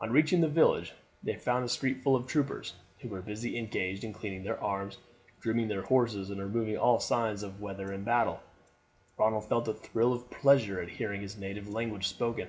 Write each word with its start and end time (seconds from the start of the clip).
On 0.00 0.10
reaching 0.10 0.40
the 0.40 0.48
village 0.48 0.94
they 1.22 1.36
found 1.36 1.62
the 1.62 1.68
street 1.68 2.02
full 2.02 2.16
of 2.16 2.26
troopers, 2.26 2.72
who 3.00 3.10
were 3.10 3.20
busy 3.20 3.58
engaged 3.58 4.02
in 4.02 4.14
cleaning 4.14 4.44
their 4.44 4.58
arms, 4.58 4.96
grooming 5.40 5.68
their 5.68 5.82
horses, 5.82 6.30
and 6.30 6.40
removing 6.40 6.78
all 6.78 6.98
signs 7.00 7.42
of 7.42 7.60
weather 7.60 7.92
and 7.92 8.02
battle. 8.02 8.40
Ronald 9.18 9.44
felt 9.46 9.68
a 9.68 9.74
thrill 9.74 10.14
of 10.14 10.30
pleasure 10.30 10.80
at 10.80 10.88
hearing 10.88 11.20
his 11.20 11.36
native 11.36 11.68
language 11.68 12.08
spoken. 12.08 12.48